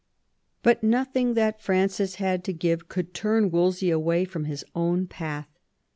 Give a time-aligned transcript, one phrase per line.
[0.63, 5.59] But nothing that Francis had to give could turn Wolsey away from his own path.